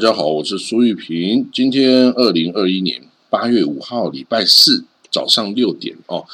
[0.00, 1.46] 大家好，我是苏玉平。
[1.52, 6.24] 今天二零二一年八月五号，礼拜四早上六点哦，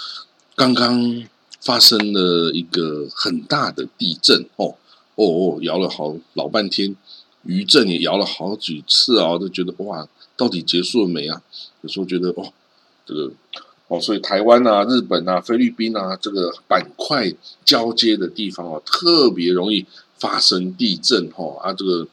[0.55, 1.25] 刚刚
[1.61, 4.77] 发生了一个很大的地震哦
[5.17, 6.95] 哦哦，摇了好老半天，
[7.43, 11.43] 余震也摇了好几次啊，都觉得哇，到底结束了没啊？
[11.81, 12.53] 有时候觉得哦，
[13.05, 13.33] 这个
[13.89, 19.85] 哦，所以台湾啊、日本啊、菲律宾啊，这个板块交接的地方哦，特别容易
[20.21, 22.07] 发生地震哦啊，这个。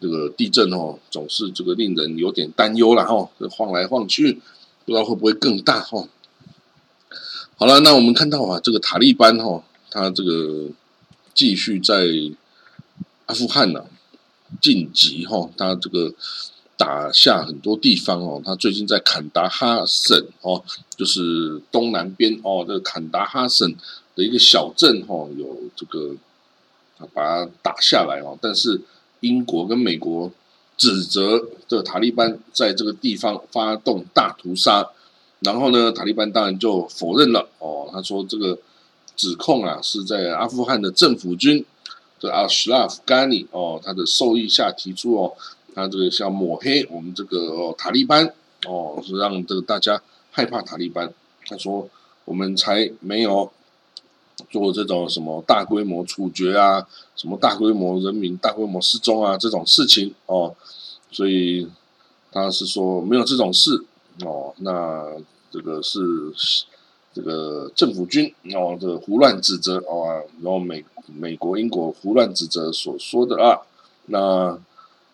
[0.00, 4.32] 这个地震哦，总是这个令人有点担忧了哈，晃来晃去，
[4.84, 6.06] 不知道会不会更大哈。
[7.56, 9.60] 好了，那我们看到啊，这个塔利班哈，
[9.90, 10.68] 他这个
[11.34, 12.06] 继续在
[13.26, 13.84] 阿富汗呢
[14.60, 16.14] 晋级哈，他这个
[16.76, 20.62] 打下很多地方哦，他最近在坎达哈省哦，
[20.96, 23.68] 就是东南边哦，这个坎达哈省
[24.14, 26.14] 的一个小镇哈，有这个
[27.12, 28.80] 把它打下来哦，但是。
[29.20, 30.30] 英国跟美国
[30.76, 34.88] 指责这塔利班在这个地方发动大屠杀，
[35.40, 37.48] 然后呢，塔利班当然就否认了。
[37.58, 38.58] 哦，他说这个
[39.16, 41.64] 指控啊是在阿富汗的政府军
[42.20, 45.32] 的阿什拉夫甘尼哦他的授意下提出哦，
[45.74, 48.32] 他这个像抹黑我们这个哦塔利班
[48.66, 51.12] 哦，是让这个大家害怕塔利班。
[51.46, 51.88] 他说
[52.24, 53.50] 我们才没有。
[54.50, 56.86] 做这种什么大规模处决啊，
[57.16, 60.54] 什么大规模人民大规模失踪啊这种事情哦，
[61.10, 61.68] 所以
[62.30, 63.84] 他是说没有这种事
[64.24, 65.16] 哦，那
[65.50, 66.00] 这个是
[67.12, 73.58] 这个政府军哦的胡乱指责哦，然后美美国英国胡乱指责所说的啊，
[74.06, 74.56] 那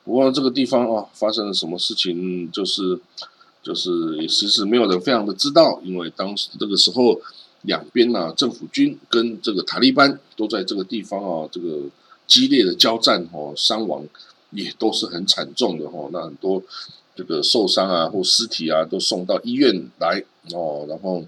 [0.05, 3.01] 不过这个地方哦发生了什么事情，就是
[3.63, 7.19] 就是也其实没有人非常的知道，因为当时这个时候。
[7.65, 11.81] 两边呢，政府军跟这个塔利班都在这个地方啊，这个
[12.27, 14.07] 激烈的交战哦，伤亡
[14.51, 16.11] 也都是很惨重的哦。
[16.13, 16.63] 那很多
[17.17, 21.25] 这个受伤啊或尸体啊都送到医院来哦，然后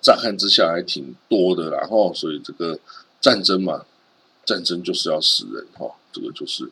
[0.00, 2.78] 乍看之下还挺多的，然后所以这个
[3.20, 3.84] 战争嘛，
[4.44, 6.70] 战争就是要死人哈，这个就是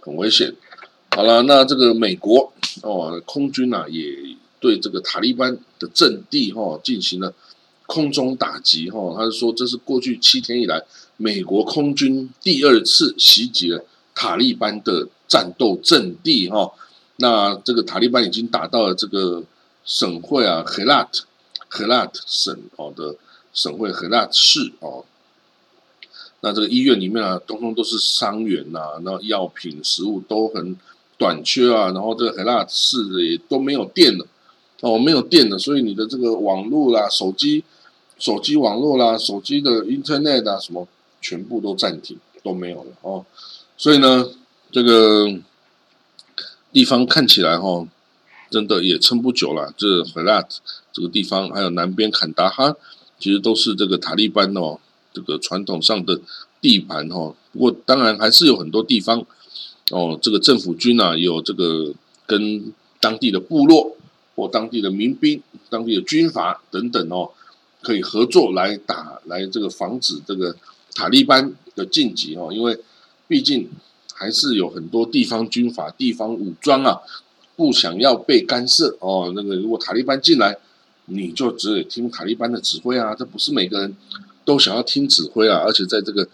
[0.00, 0.54] 很危险。
[1.10, 2.50] 好了，那这个美国
[2.82, 7.34] 哦，空军啊也对这个塔利班的阵地哈进行了。
[7.86, 10.82] 空中打击，哈，他是说这是过去七天以来
[11.16, 13.84] 美国空军第二次袭击了
[14.14, 16.72] 塔利班的战斗阵地，哈。
[17.16, 19.44] 那这个塔利班已经打到了这个
[19.84, 21.24] 省会啊，赫拉特，
[21.68, 23.14] 赫拉特省哦的
[23.52, 25.04] 省会赫拉特市哦。
[26.40, 30.76] 那这个医院里面啊，通通都是伤员呐，那药品、食物都很
[31.16, 32.98] 短缺啊，然后这个赫拉特市
[33.30, 34.26] 也都没有电了，
[34.84, 37.64] 哦，没有电了，所以你的这个网络啦、手机。
[38.16, 40.86] 手机网络啦，手机的 Internet 啊，什么
[41.20, 43.26] 全部都暂停，都没有了哦。
[43.76, 44.30] 所以呢，
[44.70, 45.26] 这个
[46.72, 47.84] 地方看起来哈，
[48.50, 49.74] 真的也撑不久了。
[49.76, 50.46] 这 Herat
[50.92, 52.76] 这个地方，还有南边坎达哈，
[53.18, 54.78] 其实都是这个塔利班哦，
[55.12, 56.20] 这个传统上的
[56.60, 57.34] 地盘哈。
[57.52, 59.26] 不过当然还是有很多地方
[59.90, 61.92] 哦，这个政府军啊，有这个
[62.26, 63.96] 跟当地的部落
[64.34, 67.30] 或当地的民兵、当地的军阀等等哦。
[67.86, 70.56] 可以合作来打来这个防止这个
[70.94, 72.80] 塔利班的晋级哦，因为
[73.28, 73.68] 毕竟
[74.14, 77.02] 还是有很多地方军阀、地方武装啊，
[77.56, 79.30] 不想要被干涉哦。
[79.36, 80.56] 那个如果塔利班进来，
[81.04, 83.94] 你就只得听塔利班的指挥啊，这不是每个人
[84.46, 85.58] 都想要听指挥啊。
[85.58, 86.26] 而且在这个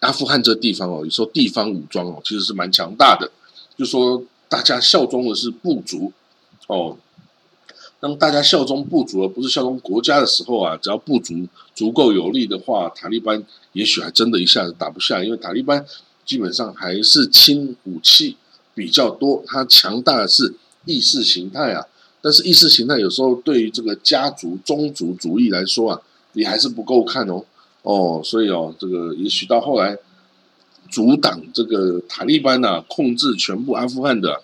[0.00, 3.30] 阿富汗这地方哦，有时候地方武装哦其实是蛮强大的，
[3.78, 6.12] 就说大家效忠的是部族
[6.66, 6.98] 哦。
[8.00, 13.44] 当大家效忠部族而不是效忠国家的时候啊，只要部族足够有力的话，塔利班
[13.74, 15.84] 也许还真的一下子打不下，因为塔利班
[16.24, 18.36] 基本上还是轻武器
[18.74, 20.54] 比较多，它强大的是
[20.86, 21.84] 意识形态啊。
[22.22, 26.00] 但是意识形态有时候对于这个家族宗族主义来说啊，
[26.32, 27.44] 也还是不够看哦
[27.82, 29.98] 哦，所以哦，这个也许到后来
[30.90, 34.42] 阻挡这个塔利班呐控制全部阿富汗的，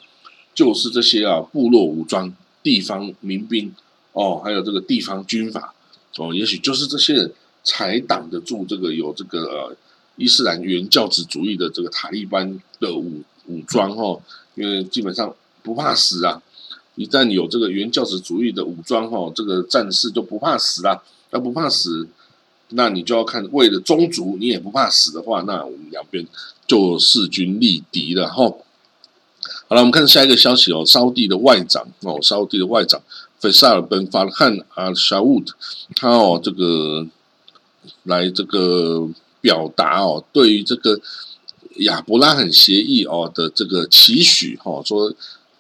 [0.55, 2.35] 就是这些啊部落武装。
[2.67, 3.73] 地方民兵
[4.11, 5.73] 哦，还有这个地方军阀
[6.17, 7.33] 哦，也许就是这些人
[7.63, 9.77] 才挡得住这个有这个呃
[10.17, 14.21] 伊斯兰原教旨主义的这个塔利班的武武装哦，
[14.57, 15.33] 因为基本上
[15.63, 16.43] 不怕死啊，
[16.97, 22.09] 一旦有这个原教旨主义的武装哈，这个战士就不怕死啊，那不怕死，
[22.71, 26.27] 那你就要看为了宗族你也不怕死的话，那我们两边
[26.67, 28.53] 就势均力敌了哈。
[29.69, 30.85] 好了，我们看下一个消息哦。
[30.87, 33.03] 沙地的外长哦，沙地的外长
[33.41, 35.55] 费萨尔本法汉阿沙乌特，
[35.97, 37.05] 他哦这个
[38.05, 39.09] 来这个
[39.41, 41.01] 表达哦，对于这个
[41.79, 45.13] 亚伯拉罕协议哦的这个期许哈，说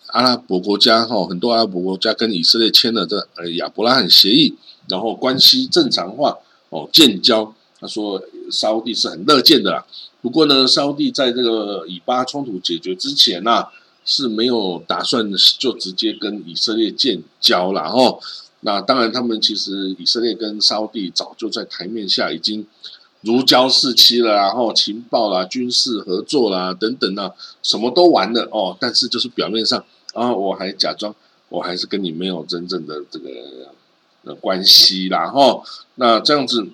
[0.06, 4.54] 阿拉伯国家哈很多阿拉伯国家跟以色列签了这呃亚伯拉罕协议，
[4.88, 6.38] 然后关系正常化
[6.68, 7.52] 哦建交。
[7.80, 9.84] 他说沙地是很乐见的啦，
[10.22, 13.66] 不过呢，沙地在这个以巴冲突解决之前呐
[14.06, 18.18] 是没有打算就直接跟以色列建交了哦。
[18.60, 22.66] 那当然，他们其实以色列跟沙地早就在台面下已经。
[23.22, 28.76] 如胶似漆了，然后情报啦、军事合作啦等等啊，什么都完了哦。
[28.78, 31.12] 但是就是表面上啊，我还假装
[31.48, 33.28] 我还是跟你没有真正的这个
[34.22, 35.60] 的关系啦哈。
[35.96, 36.68] 那这样子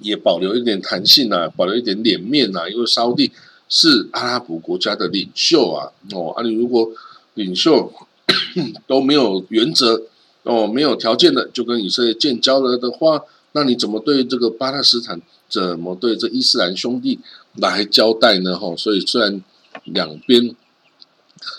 [0.00, 2.66] 也保留一点弹性啊，保留一点脸面啊。
[2.66, 3.30] 因为沙地
[3.68, 6.90] 是阿拉伯国家的领袖啊哦，啊你如果
[7.34, 7.92] 领袖
[8.86, 10.02] 都没有原则
[10.42, 13.22] 哦，没有条件的就跟以色列建交了的话，
[13.52, 15.20] 那你怎么对这个巴勒斯坦？
[15.48, 17.18] 怎么对这伊斯兰兄弟
[17.54, 18.58] 来交代呢？
[18.58, 19.42] 哈，所以虽然
[19.84, 20.54] 两边，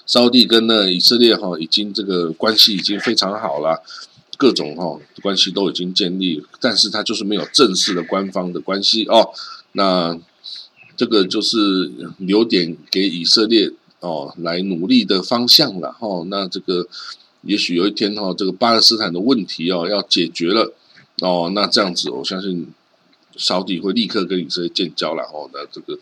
[0.05, 3.81] 沙地跟那以色列哈已经这个关系已经非常好了，
[4.37, 9.31] 各种哈关系都已经建立，但是他就是没有正式的官方的关系哦。
[9.71, 10.15] 那
[10.99, 11.55] 这个就是
[12.17, 16.25] 留点给以色列哦来努力的方向了哈。
[16.27, 16.85] 那这个
[17.43, 20.73] 也许有一天哈，这个巴勒斯坦的问题哦要解决了
[21.21, 22.67] 哦，那这样子我相信。
[23.37, 25.93] 沙地会立刻跟以色列建交了哦，那这个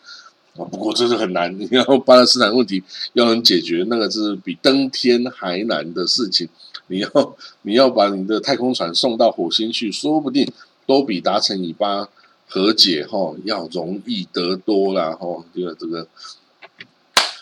[0.55, 1.53] 啊，不过这是很难。
[1.59, 2.81] 你要巴勒斯坦问题
[3.13, 6.49] 要能解决，那个是比登天还难的事情。
[6.87, 10.51] 你要你要把你的太空船送到火星去，说不定
[10.87, 12.09] 都比达成以巴
[12.47, 15.45] 和解哈要容易得多了哈。
[15.53, 16.07] 这个这个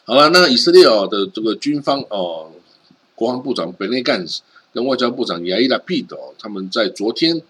[0.05, 2.51] 好了，那以色列哦的这个军方哦，
[3.15, 4.25] 国防部长本内干
[4.73, 7.41] 跟外交部长亚伊拉皮德哦，他们在昨天。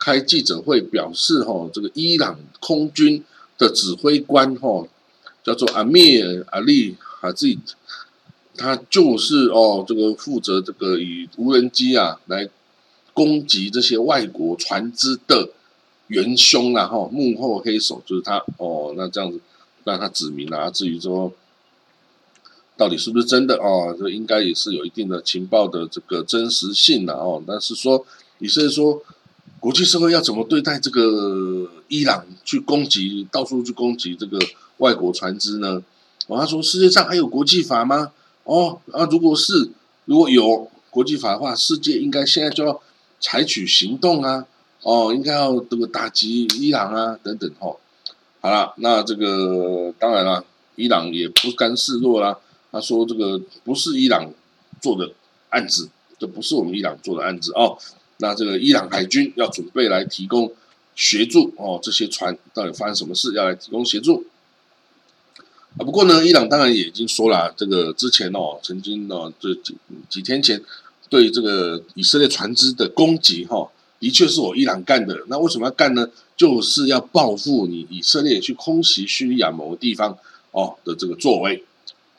[0.00, 3.24] 开记者会表示，哈，这个伊朗空军
[3.58, 4.86] 的指挥官，哈，
[5.42, 7.58] 叫做阿米尔阿利哈兹，
[8.56, 12.48] 他就是哦，这个负责这个以无人机啊来
[13.12, 15.48] 攻击这些外国船只的
[16.08, 18.92] 元凶啊，哈，幕后黑手就是他哦。
[18.96, 19.40] 那这样子
[19.84, 21.32] 让他指明了，至于说
[22.76, 27.42] 到底是不是真的哦，这应该也是有一定的情报的这个真实性的哦。
[27.46, 28.04] 但是说
[28.40, 29.02] 以色列说。
[29.60, 34.38] 国际社会要怎么对待这个伊朗去攻击、到处去攻击这个
[34.76, 35.82] 外国船只呢？
[36.28, 38.12] 哦，他说世界上还有国际法吗？
[38.44, 39.68] 哦，啊，如果是
[40.04, 42.80] 如果有国际法的话，世界应该现在就要
[43.18, 44.46] 采取行动啊！
[44.82, 47.76] 哦，应该要这个打击伊朗啊，等等哈。
[48.40, 50.44] 好了，那这个当然了，
[50.76, 52.38] 伊朗也不甘示弱啦。
[52.70, 54.32] 他说这个不是伊朗
[54.80, 55.10] 做的
[55.48, 55.88] 案子，
[56.18, 57.76] 这不是我们伊朗做的案子哦。
[58.18, 60.52] 那这个伊朗海军要准备来提供
[60.94, 64.24] 协助哦，这些船到底发生什么事，要来提供协助
[65.76, 65.82] 啊？
[65.84, 69.76] 不过呢，伊朗当然也已经说了，这个之前哦，曾经哦，这几
[70.08, 70.62] 几天前
[71.08, 73.68] 对这个以色列船只的攻击哈，
[74.00, 75.16] 的确是我伊朗干的。
[75.28, 76.08] 那为什么要干呢？
[76.36, 80.16] 就是要报复你以色列去空袭叙利亚某个地方
[80.52, 81.64] 哦的这个作为。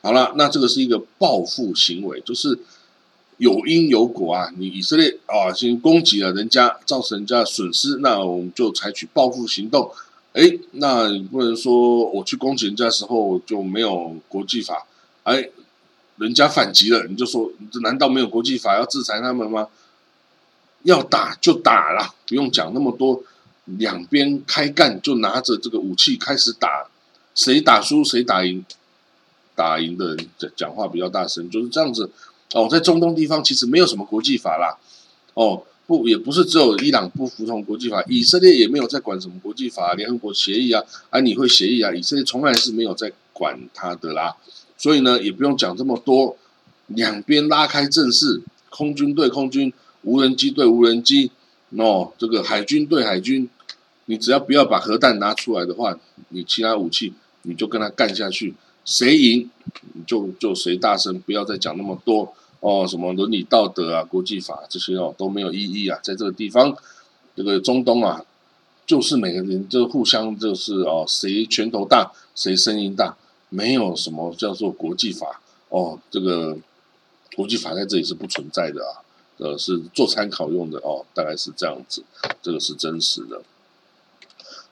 [0.02, 2.58] 好了，那这个是一个报复行为，就是。
[3.40, 4.52] 有因有果啊！
[4.58, 9.90] 你以色列啊，先攻击了人家，造成人家损失，那我们就采取报复行动。
[10.34, 14.86] 哎，那你不能说我去攻击人家时候就没有国际法，
[15.22, 15.48] 哎，
[16.18, 19.68] 人家反击了，你就说这难道没有国际法要制裁他们吗？
[20.82, 23.22] 要打就打了，不用讲那么多，
[23.64, 26.86] 两边开干就拿着这个武器开始打，
[27.34, 28.64] 谁打输谁打赢，
[29.54, 32.10] 打赢的人讲话比较大声，就是这样子。
[32.52, 34.76] 哦，在中东地方其实没有什么国际法啦。
[35.34, 44.34] 哦，不，也不是只有伊朗不服从国际法，以色列也没有在管什么国际法、联合国协议啊，啊，你会协议啊，以色列从来是没有在管他的啦。
[44.76, 46.36] 所以呢，也不用讲这么多，
[46.86, 49.72] 两边拉开阵势，空军对空军，
[50.02, 51.30] 无人机对无人机，
[51.70, 53.48] 哦，这个海军对海军，
[54.06, 55.98] 你只要不要把核弹拿出来的话，
[56.30, 58.54] 你其他武器你就跟他干下去，
[58.84, 59.50] 谁赢
[60.06, 62.34] 就就谁大声，不要再讲那么多。
[62.60, 66.76] 哦，什么伦理道德啊、国际法这些哦都没有意义啊，在这个地方，
[67.34, 68.22] 这个中东啊，
[68.84, 73.16] 就是每个人就互相就是哦，谁拳头大谁声音大，
[73.48, 75.40] 没有什么叫做国际法
[75.70, 76.58] 哦，这个
[77.34, 79.00] 国际法在这里是不存在的啊，
[79.40, 82.04] 呃，是做参考用的哦，大概是这样子，
[82.42, 83.42] 这个是真实的。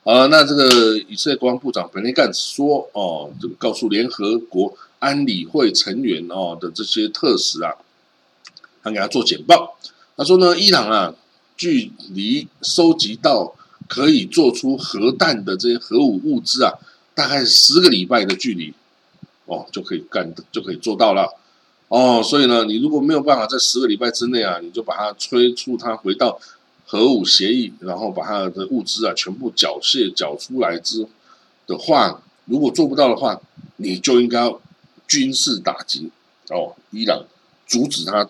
[0.04, 4.76] 啊，那这个以色列国防部长本内干说哦，这个告诉联合国。
[5.00, 7.72] 安理会成员哦的这些特使啊，
[8.82, 9.78] 他给他做简报。
[10.16, 11.14] 他说呢，伊朗啊，
[11.56, 13.54] 距离收集到
[13.86, 16.72] 可以做出核弹的这些核武物资啊，
[17.14, 18.74] 大概十个礼拜的距离，
[19.44, 21.38] 哦，就可以干就可以做到了。
[21.88, 26.38] 哦，所以呢，你如果没有办法在十个礼拜之内啊，你就把它催促它回到
[26.84, 31.06] 核武协议，然后把它的物资啊全部缴械缴出来之
[31.66, 33.40] 的话，如果做不到的话，
[33.76, 34.54] 你就应该
[35.06, 36.10] 军事打击
[36.50, 37.24] 哦，伊朗
[37.66, 38.28] 阻止他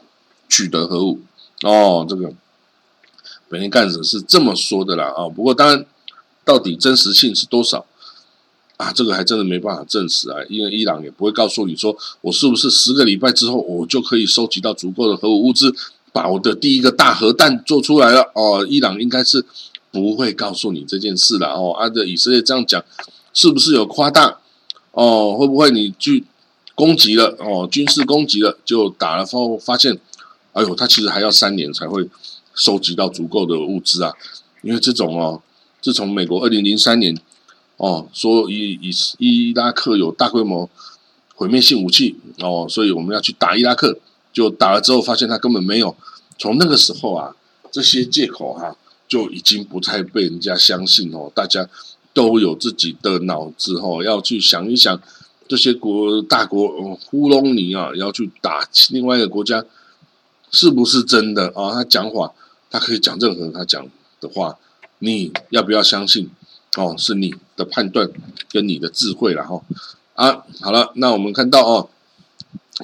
[0.48, 1.20] 取得核武。
[1.62, 2.32] 哦，这个
[3.48, 5.84] 本田干子是这么说的啦啊，不过当然，
[6.44, 7.84] 到底真实性是多少？
[8.78, 15.74] 啊，这个还真的没办法证实啊，因为伊朗也不会告诉你说，我是不是十个礼拜之后我就可以收集到足够的核武物资，
[16.12, 18.64] 把我的第一个大核弹做出来了哦。
[18.68, 19.44] 伊朗应该是
[19.90, 21.72] 不会告诉你这件事的哦。
[21.72, 22.80] 按照以色列这样讲，
[23.34, 24.38] 是不是有夸大？
[24.92, 26.24] 哦，会不会你去
[26.76, 29.98] 攻击了哦，军事攻击了就打了后发现，
[30.52, 32.08] 哎呦，他其实还要三年才会
[32.54, 34.12] 收集到足够的物资啊，
[34.62, 35.42] 因为这种哦，
[35.82, 37.20] 自从美国二零零三年。
[37.78, 40.70] 哦，说伊伊伊拉克有大规模
[41.34, 43.98] 毁灭性武器哦，所以我们要去打伊拉克。
[44.30, 45.96] 就打了之后，发现他根本没有。
[46.38, 47.34] 从那个时候啊，
[47.72, 48.76] 这些借口哈
[49.08, 51.32] 就已经不太被人家相信哦。
[51.34, 51.68] 大家
[52.12, 55.00] 都有自己的脑子哦，要去想一想
[55.48, 59.64] 这些国大国糊弄你啊，要去打另外一个国家
[60.52, 61.72] 是不是真的啊？
[61.72, 62.32] 他讲话，
[62.70, 63.84] 他可以讲任何他讲
[64.20, 64.56] 的话，
[65.00, 66.30] 你要不要相信？
[66.76, 68.08] 哦，是你的判断
[68.50, 69.60] 跟你的智慧了哈
[70.14, 71.88] 啊，好了，那我们看到哦，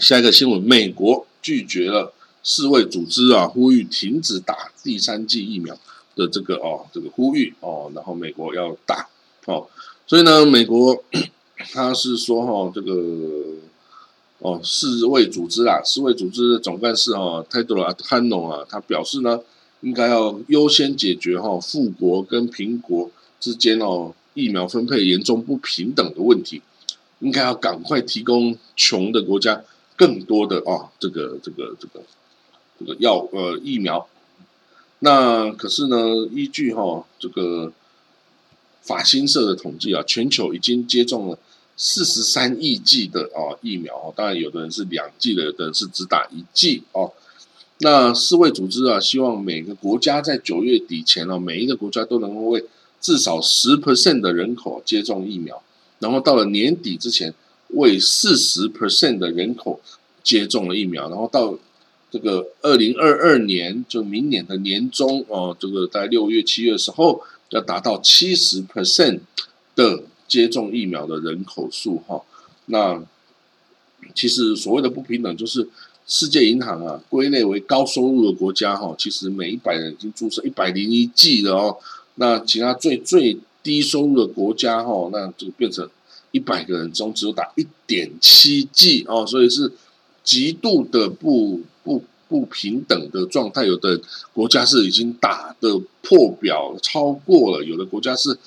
[0.00, 2.12] 下一个新闻，美国拒绝了
[2.42, 5.76] 世卫组织啊呼吁停止打第三剂疫苗
[6.16, 9.08] 的这个哦这个呼吁哦，然后美国要打
[9.44, 9.68] 哦，
[10.06, 11.04] 所以呢，美国
[11.72, 12.92] 他是说哈这个
[14.38, 19.40] 哦世卫组织啊，世卫组织的总干事哦泰德拉汉农啊，他表示呢，
[19.82, 23.10] 应该要优先解决哈富国跟贫国。
[23.40, 26.62] 之间哦，疫苗分配严重不平等的问题，
[27.20, 29.62] 应该要赶快提供穷的国家
[29.96, 32.02] 更多的哦，这个这个这个
[32.78, 34.08] 这个药呃疫苗。
[35.00, 37.72] 那可是呢，依据哈这个
[38.80, 41.38] 法新社的统计啊，全球已经接种了
[41.76, 44.12] 四十三亿剂的哦疫苗。
[44.16, 47.12] 当然，有的人是两剂的，有的人是只打一剂哦。
[47.78, 52.64] 那世卫组织啊，希望每个国家在九月底前哦，每一个国家都能够为
[53.04, 55.62] 至少十 percent 的人口接种疫苗，
[55.98, 57.34] 然后到了年底之前，
[57.68, 59.78] 为四十 percent 的人口
[60.22, 61.58] 接种了疫苗，然后到
[62.10, 67.20] 这个二零二二年，就明年的年中哦，这个在六月、七月的时候，
[67.50, 69.20] 要达到七十 percent
[69.74, 72.22] 的接种疫苗的人口数哈。
[72.64, 73.04] 那
[74.14, 75.68] 其实所谓的不平等，就是
[76.06, 81.76] 世界银行啊归类为高收入的国家哈，其实每一百人已经注射一百零一剂了哦。
[82.16, 85.88] 那其他最最低收入的国家哈，那就变成
[86.30, 89.72] 一百个人中只有打一点七 G 哦，所以是
[90.22, 93.64] 极度的不不不平等的状态。
[93.64, 94.00] 有的
[94.32, 98.38] 国家是已经打的破表超过了，有的国家是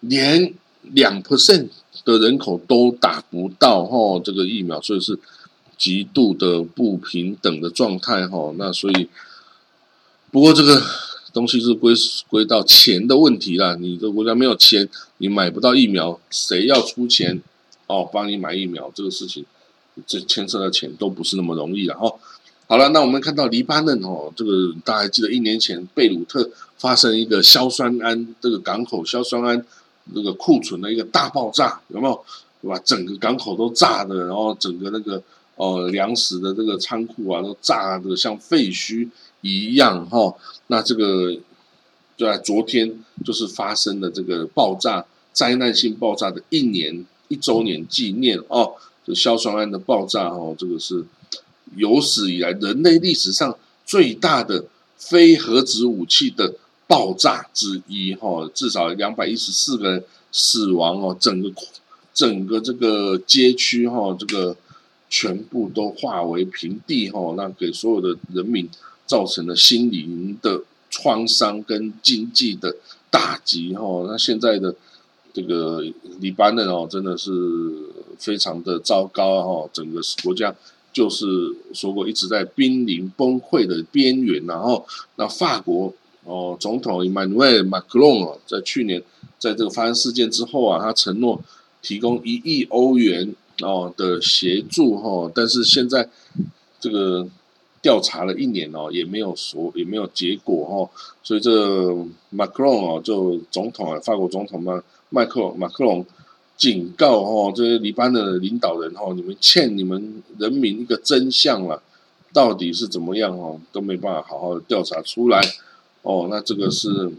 [0.00, 0.52] 连
[0.82, 1.68] 两 percent
[2.04, 5.18] 的人口都打不到哈，这个疫苗，所以是
[5.78, 8.52] 极度的不平等的状态哈。
[8.58, 9.08] 那所以
[10.30, 10.82] 不过这个。
[11.34, 11.92] 东西是归
[12.28, 13.76] 归到钱的问题了。
[13.76, 14.88] 你的国家没有钱，
[15.18, 17.42] 你买不到疫苗，谁要出钱
[17.88, 18.90] 哦帮你买疫苗？
[18.94, 19.44] 这个事情，
[20.06, 22.10] 这牵涉的钱都不是那么容易的哈。
[22.66, 26.48] 好了，那我们看到黎巴嫩哦，这个大家还记得一年前贝鲁特
[26.78, 29.62] 发生一个硝酸铵这个港口硝酸铵
[30.14, 32.24] 这个库存的一个大爆炸，有没有？
[32.62, 32.80] 对吧？
[32.82, 35.22] 整个港口都炸的，然后整个那个
[35.56, 39.08] 哦粮食的这个仓库啊都炸的像废墟。
[39.46, 40.34] 一样哈，
[40.68, 41.30] 那这个
[42.16, 48.72] 就在昨天就是发生的这个爆炸灾难性爆炸的一年一周年纪念哦，
[49.04, 51.04] 这硝酸铵的爆炸哦，这个是
[51.76, 54.64] 有史以来人类历史上最大的
[54.96, 56.54] 非核子武器的
[56.86, 61.52] 爆炸之一哈，至少两百一十四个人死亡哦，整个
[62.14, 64.56] 整个这个街区哈，这个
[65.16, 68.68] 全部都化为平地哈，那给所有的人民。
[69.06, 72.74] 造成了心灵的创伤跟经济的
[73.10, 74.74] 打击，哈，那现在的
[75.34, 75.84] 这个
[76.20, 77.30] 黎巴嫩哦，真的是
[78.18, 80.56] 非常的糟糕，哈，整个国家
[80.90, 81.26] 就是
[81.74, 85.92] 说过一直在濒临崩溃的边缘，然后那法国
[86.24, 89.02] 哦，总统 Emmanuel Macron 哦，在去年
[89.38, 91.38] 在这个发生事件之后啊，他承诺
[91.82, 96.08] 提供一亿欧元哦的协助，哈，但是现在
[96.80, 97.28] 这个。
[97.84, 100.90] 调查了一年哦，也没有说也没有结果哈，
[101.22, 101.94] 所以这
[102.30, 106.02] 马克龙哦，就总统啊，法国总统嘛，麦克马克龙
[106.56, 111.82] 警告哦，这些黎巴嫩的领导人哦，你们欠你们人民一个真相了，
[112.32, 115.42] 到底是怎么样哦，都没办法好好的调查出来
[116.00, 116.28] 哦。
[116.30, 117.12] 那这个是，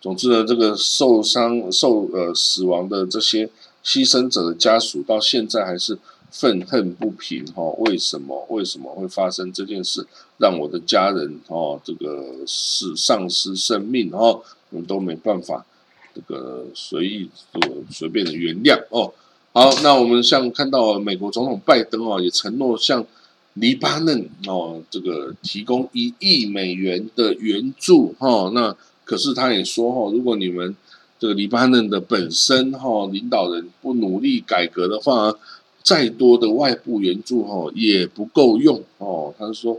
[0.00, 3.50] 总之呢，这个受伤受呃死亡的这些
[3.88, 5.98] 牺牲者的家属，到现在还是
[6.30, 7.62] 愤恨不平哈。
[7.78, 15.64] 为什么为什么会发生这件事，让我的家人哦这个是丧失生命哦，我们都没办法。
[16.14, 17.60] 这个随意就
[17.92, 19.12] 随便的原谅哦，
[19.52, 23.06] 好，那我们像看到美国总统拜登哦，也承诺向
[23.54, 30.74] 黎巴嫩哦这个提供一亿美元的援助哈，那可是他也说哈，如果你们
[31.18, 35.34] 这个黎巴嫩的本身哈领导人不努力改革的话，
[35.82, 39.78] 再多的外部援助哈也不够用哦，他是说。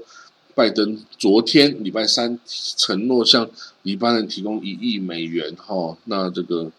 [0.55, 3.49] 拜登昨天礼拜三承诺向
[3.83, 6.69] 黎巴嫩提供一亿美元，哈，那这个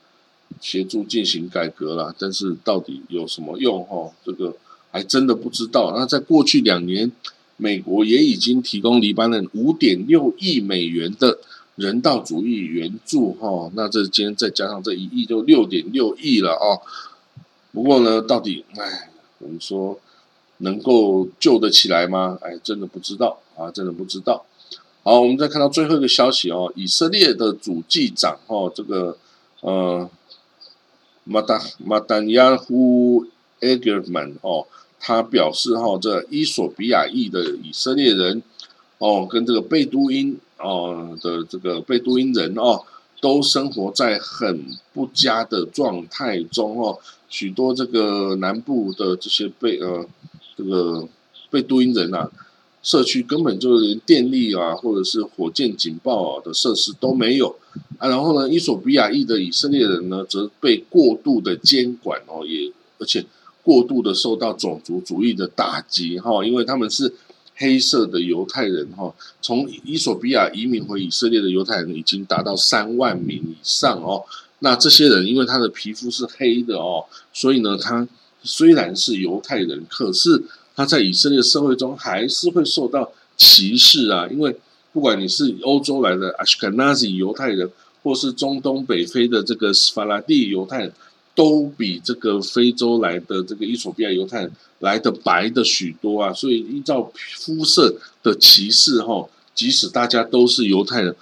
[0.60, 4.54] 协助进行改革了，但是到底有什么用，哈，这个
[4.90, 5.94] 还真的不知道。
[5.96, 7.10] 那在过去两年，
[7.56, 11.38] 美国也已经提供黎巴嫩五点六亿美元的
[11.80, 16.78] 人道主义援助，哈，那这今天再加上这一亿，就六点六亿了啊。
[17.72, 19.98] 不过呢，到底，哎，我们说。
[20.62, 22.36] 能够救得起来吗？
[22.42, 24.44] 哎，真的不知道啊，真的不知道。
[25.02, 29.16] 好，我们再看到最后一个消息哦，以色列的主计长哦，这个
[29.62, 30.06] 呃，
[31.24, 33.24] 马达马丹亚夫
[33.60, 34.66] 埃格曼哦，
[34.98, 38.42] 他表示哈，这伊索比亚裔的以色列人
[39.00, 42.80] 哦，跟这个贝都因哦的这个贝都因人哦，
[43.20, 46.98] 都生活在很不佳的状态中哦，
[47.28, 50.06] 许多这个南部的这些贝呃。
[50.56, 51.08] 这个
[51.48, 52.30] 贝都因人啊，
[52.82, 57.56] 社区根本就连电力啊，或者是火箭警报啊的设施都没有
[57.96, 58.06] 啊。
[58.10, 63.24] 然后呢，伊索比亚裔的以色列人呢，则被过度的监管哦，也而且
[63.62, 67.14] 过度的受到种族主义的打击哈，因为他们是
[67.60, 69.14] 黑色的犹太人哈。
[69.40, 74.24] 从伊索比亚移民回以色列的犹太人已经达到三万名以上哦。
[74.58, 78.08] 那这些人因为他的皮肤是黑的哦，所以呢，他。
[78.42, 80.42] 虽然是犹太人，可是
[80.74, 84.26] 他在以色列社会中还是会受到歧视啊！
[84.32, 84.56] 因为
[84.94, 87.70] 不管你是欧洲来的 Ashkenazi 犹太人，
[88.02, 90.92] 或是中东北非的这个斯法拉蒂犹太人，
[91.34, 96.32] 都比这个非洲来的这个伊索比亚犹太人来的白的许多啊！
[96.32, 101.14] 所以依照肤色的歧视，哈，即使大家都是犹太人，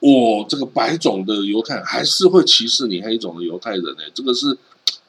[0.00, 4.56] 我这个白种的犹太还是会歧视你黑种的犹太人呢，这个是。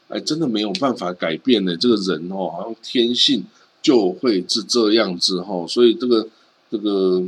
[0.08, 3.44] 哎，真的没有办法改变的，这个人哦，好像天性
[3.82, 6.28] 就会是这样子哈，所以这个
[6.70, 7.24] 这个，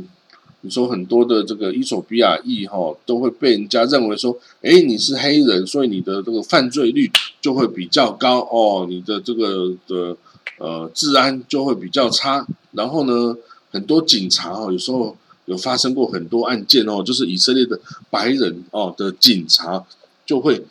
[0.62, 10.16] 你说很多的这个伊索比亚裔哈，都会被人家认为说，哎，你是黑人，所以你的这个犯罪率就会比较高哦，你的这个的
[10.58, 12.46] 呃治安就会比较差。
[12.72, 13.36] 然后呢，
[13.70, 15.16] 很多警察哦，有时候
[15.46, 19.84] 有发生过很多案件哦，就是以色列的白人哦的警察
[20.24, 20.64] 就会。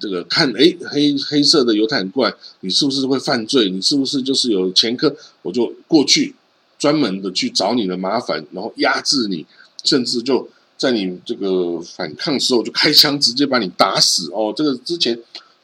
[0.00, 3.70] 这个看哎，黑黑色的犹太人过来，你是不是会犯罪？
[3.70, 5.14] 你是不是就是有前科？
[5.42, 6.34] 我就过去
[6.84, 9.46] 专门的去找你的麻烦，然后压制你，
[9.82, 14.52] 甚至就在你这个反抗时候就开枪，直接把你打死哦。
[14.54, 15.18] 这个之前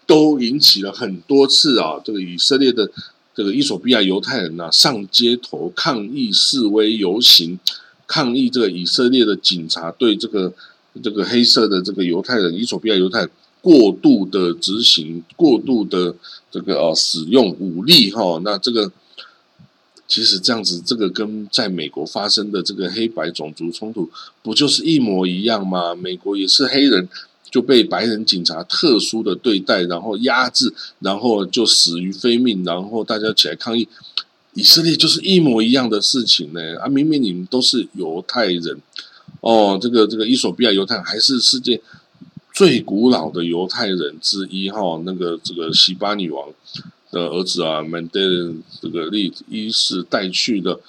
[0.06, 2.90] 都引起了很多次啊，这个以色列的
[3.34, 7.58] 这个伊索比亚犹太人呐上街头抗议示威游行，
[8.06, 10.50] 抗议这个以色列的警察对这个
[11.02, 13.28] 这个黑色的这个犹太人伊索比亚犹太。
[13.62, 16.14] 过度的执行，过度的
[16.50, 18.90] 这个哦使用武力哈，那这个
[20.10, 24.10] 其实这样子，这个跟在美国发生的这个黑白种族冲突
[24.42, 25.94] 不就是一模一样吗？
[25.94, 27.08] 美国也是黑人
[27.48, 33.88] 就被白人警察特殊的对待，然后压制，然后就死于非命，然后大家起来抗议。
[34.54, 36.88] 以色列就是一模一样的事情呢啊！
[36.88, 38.82] 明明你们都是犹太人
[39.40, 41.80] 哦，这个这个伊索比亚犹太还是世界。
[42.52, 46.48] 最古老的犹太人之一哈，那个这个西巴女王
[47.10, 48.20] 的儿子啊，曼德
[48.80, 50.80] 这个利一世带去的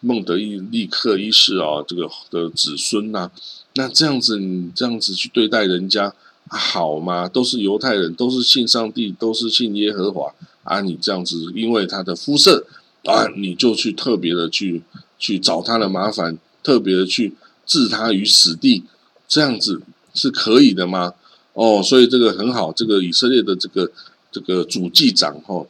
[0.00, 3.30] 孟德伊利克一世啊，这个的子孙呐，
[3.74, 6.12] 那这样子你这样子去对待人家
[6.48, 7.28] 好吗？
[7.28, 10.32] 都是犹太人，都是信上帝，都是信耶和华
[10.64, 12.66] 啊，你这样子因为他的肤色
[13.04, 14.82] 啊，你就去特别的去
[15.18, 18.84] 去找他的麻烦，特别的去置他于死地，
[19.28, 19.82] 这样子。
[20.18, 21.12] 是可以的吗？
[21.52, 23.92] 哦，所以这个很好，这个以色列的这个
[24.36, 25.66] 这个主祭长哈，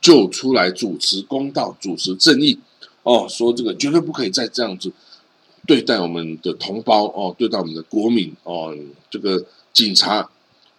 [0.00, 2.58] 就出来主持公道，主持正义
[3.02, 4.90] 哦，说这个绝对不可以再这样子
[5.66, 8.74] 对待我们的同胞哦，对待我们的国民哦，
[9.10, 10.30] 这个警察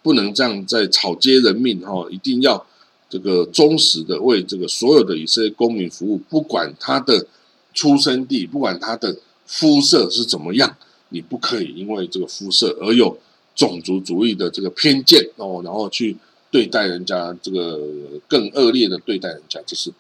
[0.02, 2.66] 不能这样在草菅人命哈，一定要
[3.08, 7.28] 这个忠实的为这个所有的以色列公民服务，不管他的
[7.76, 10.76] 出生地，不管他的肤色是怎么样，
[11.10, 13.16] 你不可以因为这个肤色而有
[13.56, 16.18] 种族主义的这个偏见哦，然后去
[16.50, 17.80] 对待人家这个
[18.28, 19.92] 更恶劣的对待人家，这是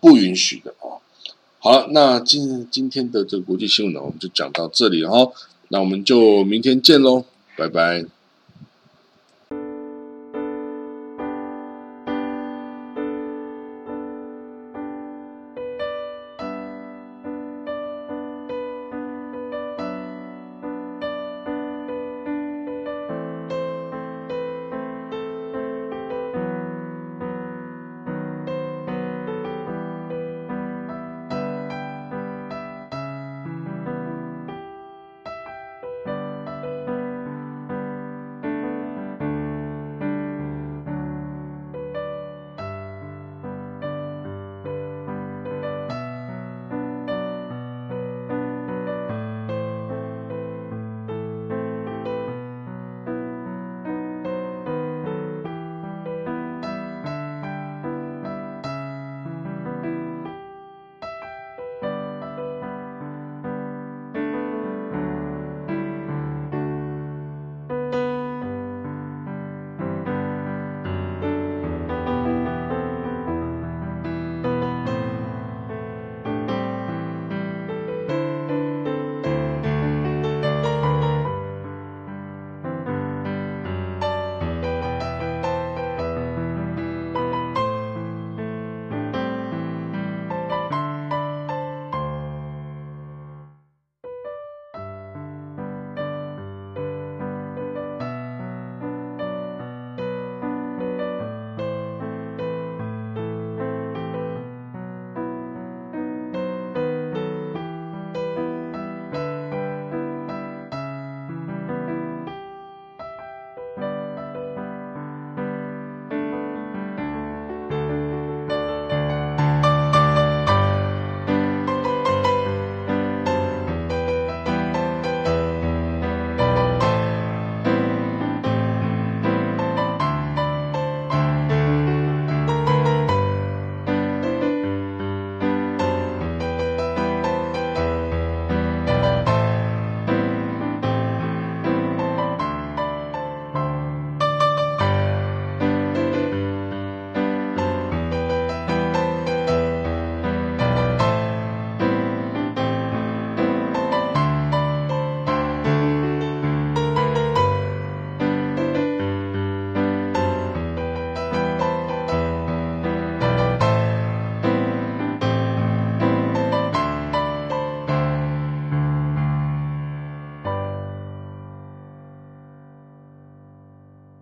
[0.00, 0.98] 不允许的啊。
[1.58, 5.34] 好了，那今今天的这个国际新闻呢，我们就讲到这里，然后
[5.68, 7.24] 那我们就明天见喽，
[7.56, 8.04] 拜拜。